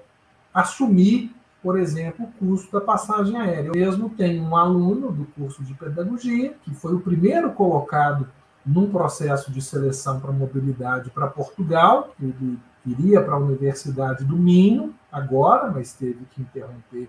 [0.54, 3.68] assumir, por exemplo, o custo da passagem aérea.
[3.68, 8.28] Eu mesmo tenho um aluno do curso de pedagogia, que foi o primeiro colocado
[8.66, 12.14] num processo de seleção para mobilidade para Portugal.
[12.20, 17.08] Ele iria para a Universidade do Minho agora, mas teve que interromper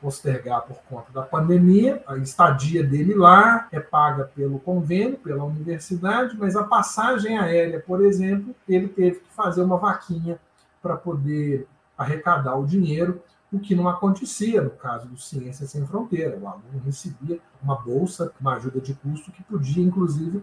[0.00, 2.02] postergar por conta da pandemia.
[2.06, 8.04] A estadia dele lá é paga pelo convênio, pela universidade, mas a passagem aérea, por
[8.04, 10.38] exemplo, ele teve que fazer uma vaquinha
[10.82, 13.22] para poder arrecadar o dinheiro,
[13.54, 16.38] o que não acontecia no caso do Ciência Sem Fronteira.
[16.38, 20.42] O aluno recebia uma bolsa, uma ajuda de custo que podia, inclusive,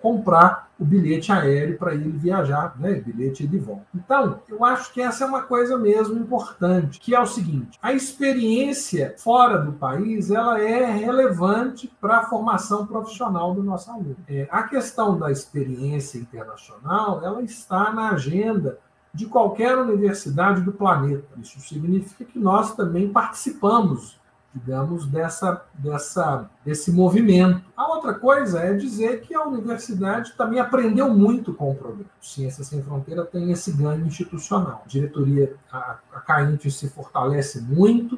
[0.00, 2.94] comprar o bilhete aéreo para ele viajar, né?
[2.94, 3.86] Bilhete de volta.
[3.94, 7.92] Então, eu acho que essa é uma coisa mesmo importante, que é o seguinte: a
[7.92, 14.16] experiência fora do país ela é relevante para a formação profissional do nosso aluno.
[14.28, 18.78] É, a questão da experiência internacional ela está na agenda
[19.14, 21.28] de qualquer universidade do planeta.
[21.40, 24.18] Isso significa que nós também participamos
[24.54, 27.60] digamos, dessa, dessa, desse movimento.
[27.76, 32.04] A outra coisa é dizer que a universidade também aprendeu muito com o programa.
[32.20, 34.82] Ciências Sem Fronteira tem esse ganho institucional.
[34.84, 38.16] A diretoria, a, a se fortalece muito,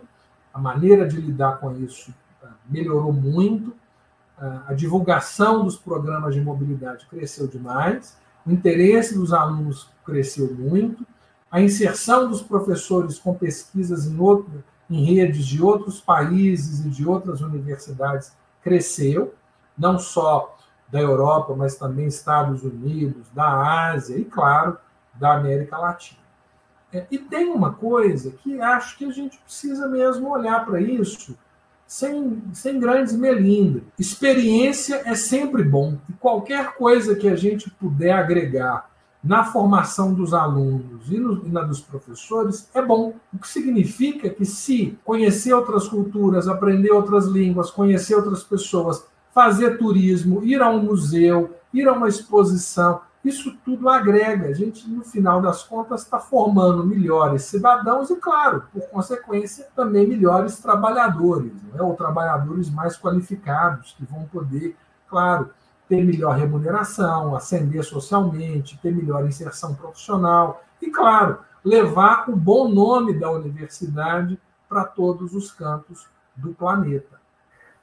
[0.52, 3.74] a maneira de lidar com isso ah, melhorou muito,
[4.38, 11.04] ah, a divulgação dos programas de mobilidade cresceu demais, o interesse dos alunos cresceu muito,
[11.50, 17.06] a inserção dos professores com pesquisas em outro em redes de outros países e de
[17.06, 19.34] outras universidades cresceu,
[19.76, 20.56] não só
[20.88, 24.78] da Europa, mas também Estados Unidos, da Ásia e, claro,
[25.14, 26.20] da América Latina.
[26.92, 31.36] É, e tem uma coisa que acho que a gente precisa mesmo olhar para isso
[31.86, 33.84] sem, sem grandes melindres.
[33.98, 38.88] Experiência é sempre bom, e qualquer coisa que a gente puder agregar
[39.26, 43.12] na formação dos alunos e, no, e na dos professores é bom.
[43.34, 49.04] O que significa que, se conhecer outras culturas, aprender outras línguas, conhecer outras pessoas,
[49.34, 54.46] fazer turismo, ir a um museu, ir a uma exposição, Isso tudo agrega.
[54.46, 60.06] A gente, no final das contas, está formando melhores cidadãos e, claro, por consequência, também
[60.06, 61.82] melhores trabalhadores, né?
[61.82, 64.76] ou trabalhadores mais qualificados, que vão poder,
[65.08, 65.50] claro,
[65.88, 73.18] ter melhor remuneração, ascender socialmente, ter melhor inserção profissional e, claro, levar o bom nome
[73.18, 77.16] da universidade para todos os cantos do planeta.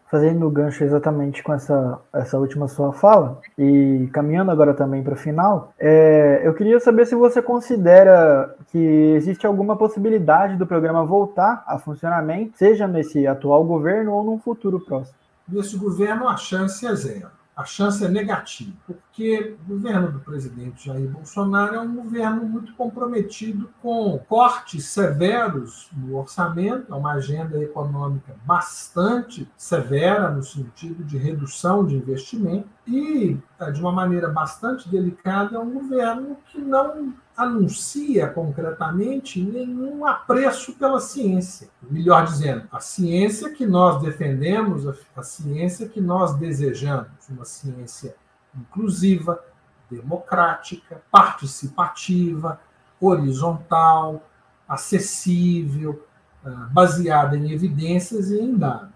[0.09, 5.13] Fazendo o gancho exatamente com essa, essa última sua fala, e caminhando agora também para
[5.13, 11.03] o final, é, eu queria saber se você considera que existe alguma possibilidade do programa
[11.03, 15.17] voltar a funcionamento, seja nesse atual governo ou num futuro próximo.
[15.47, 20.87] Nesse governo, a chance é zero a chance é negativa, porque o governo do presidente
[20.87, 27.61] Jair Bolsonaro é um governo muito comprometido com cortes severos no orçamento, é uma agenda
[27.61, 33.37] econômica bastante severa no sentido de redução de investimento e,
[33.71, 40.99] de uma maneira bastante delicada, é um governo que não anuncia concretamente nenhum apreço pela
[40.99, 41.69] ciência.
[41.81, 48.15] Melhor dizendo, a ciência que nós defendemos, a ciência que nós desejamos, uma ciência
[48.55, 49.43] inclusiva,
[49.89, 52.59] democrática, participativa,
[52.99, 54.23] horizontal,
[54.67, 56.05] acessível,
[56.45, 58.93] ah, baseada em evidências e em dados.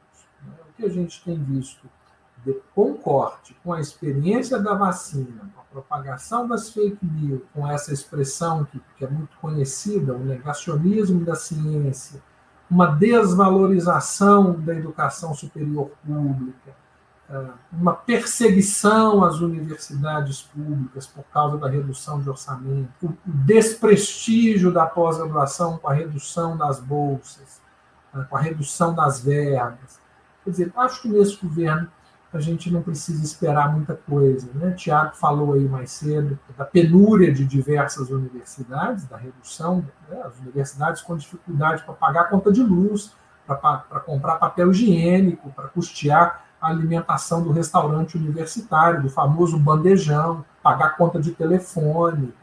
[0.69, 1.89] O que a gente tem visto
[2.47, 7.93] de concorde com a experiência da vacina, com a propagação das fake news, com essa
[7.93, 12.21] expressão que, que é muito conhecida, o negacionismo da ciência,
[12.71, 16.73] uma desvalorização da educação superior pública,
[17.29, 24.85] ah, uma perseguição às universidades públicas por causa da redução de orçamento, o desprestígio da
[24.85, 27.61] pós-graduação com a redução das bolsas,
[28.13, 29.99] ah, com a redução das verbas.
[30.45, 31.91] Quer dizer, acho que nesse governo
[32.33, 34.49] a gente não precisa esperar muita coisa.
[34.53, 34.71] Né?
[34.71, 40.21] Tiago falou aí mais cedo da penúria de diversas universidades, da redução, né?
[40.23, 43.13] as universidades com dificuldade para pagar a conta de luz,
[43.45, 50.97] para comprar papel higiênico, para custear a alimentação do restaurante universitário, do famoso bandejão, pagar
[50.97, 52.33] conta de telefone,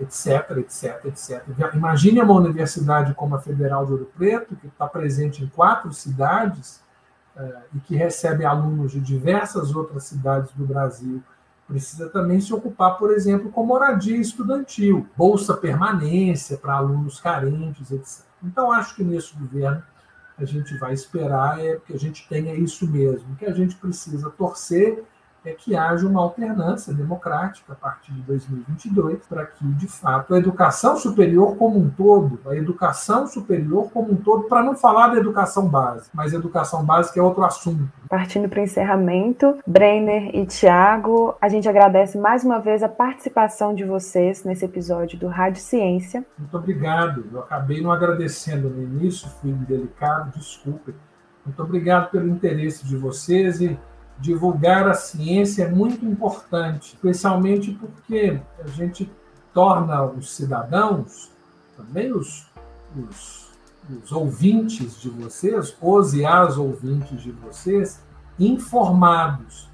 [0.00, 1.42] etc, etc, etc.
[1.74, 6.80] Imagine uma universidade como a Federal de Ouro Preto, que está presente em quatro cidades,
[7.74, 11.22] e que recebe alunos de diversas outras cidades do Brasil,
[11.66, 18.24] precisa também se ocupar, por exemplo, com moradia estudantil, bolsa permanência para alunos carentes, etc.
[18.42, 19.82] Então, acho que nesse governo
[20.38, 24.30] a gente vai esperar é que a gente tenha isso mesmo, que a gente precisa
[24.30, 25.04] torcer
[25.46, 30.38] é que haja uma alternância democrática a partir de 2022, para que, de fato, a
[30.38, 35.18] educação superior como um todo, a educação superior como um todo, para não falar da
[35.18, 37.88] educação básica, mas a educação básica é outro assunto.
[38.08, 43.72] Partindo para o encerramento, Brenner e Tiago, a gente agradece mais uma vez a participação
[43.72, 46.26] de vocês nesse episódio do Rádio Ciência.
[46.36, 47.24] Muito obrigado.
[47.32, 50.92] Eu acabei não agradecendo no início, fui indelicado, desculpe.
[51.44, 53.78] Muito obrigado pelo interesse de vocês e
[54.18, 59.10] divulgar a ciência é muito importante, especialmente porque a gente
[59.52, 61.30] torna os cidadãos,
[61.76, 62.46] também os,
[62.96, 63.50] os,
[64.02, 68.00] os ouvintes de vocês, os e as ouvintes de vocês,
[68.38, 69.68] informados.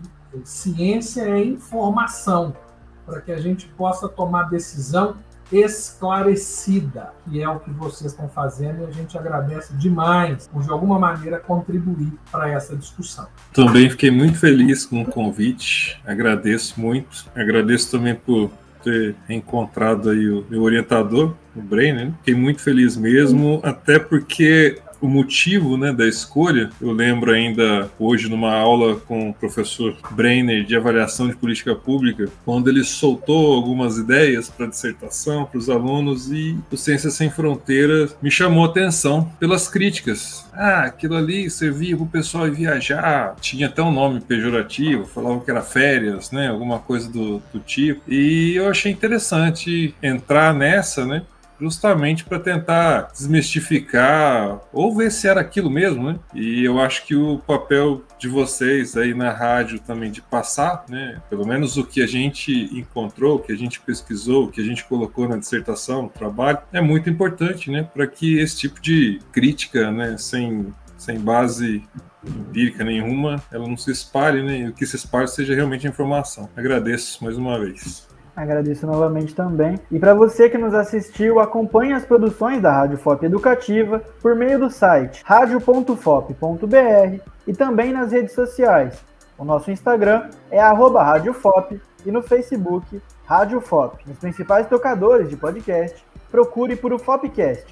[0.44, 2.56] Ciência é informação,
[3.04, 5.16] para que a gente possa tomar decisão
[5.50, 10.70] esclarecida, que é o que vocês estão fazendo, e a gente agradece demais por, de
[10.70, 13.26] alguma maneira, contribuir para essa discussão.
[13.52, 18.50] Também fiquei muito feliz com o convite, agradeço muito, agradeço também por
[18.82, 25.08] ter encontrado aí o meu orientador, o Brenner, fiquei muito feliz mesmo, até porque o
[25.08, 26.70] motivo né, da escolha.
[26.80, 32.28] Eu lembro ainda hoje numa aula com o professor Brenner de avaliação de política pública,
[32.44, 38.16] quando ele soltou algumas ideias para dissertação para os alunos e o Ciência Sem Fronteiras
[38.22, 40.46] me chamou a atenção pelas críticas.
[40.52, 45.50] Ah, aquilo ali servia para o pessoal viajar, tinha até um nome pejorativo, falavam que
[45.50, 48.00] era férias, né, alguma coisa do, do tipo.
[48.06, 51.22] E eu achei interessante entrar nessa, né,
[51.62, 56.18] justamente para tentar desmistificar ou ver se era aquilo mesmo, né?
[56.34, 61.22] E eu acho que o papel de vocês aí na rádio também de passar, né?
[61.30, 64.64] Pelo menos o que a gente encontrou, o que a gente pesquisou, o que a
[64.64, 67.84] gente colocou na dissertação, no trabalho, é muito importante, né?
[67.84, 70.16] Para que esse tipo de crítica, né?
[70.18, 71.82] Sem sem base
[72.24, 74.60] empírica nenhuma, ela não se espalhe, né?
[74.60, 76.48] E o que se espalhe seja realmente informação.
[76.56, 78.06] Agradeço mais uma vez.
[78.34, 79.78] Agradeço novamente também.
[79.90, 84.58] E para você que nos assistiu, acompanhe as produções da Rádio FOP Educativa por meio
[84.58, 89.04] do site radio.fop.br e também nas redes sociais.
[89.36, 96.02] O nosso Instagram é @radiofop e no Facebook Rádio FOP, nos principais tocadores de podcast.
[96.30, 97.66] Procure por o Fopcast.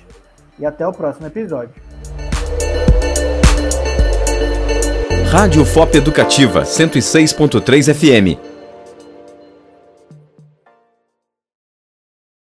[0.58, 1.74] E até o próximo episódio.
[5.30, 8.49] Rádio FOP Educativa 106.3 FM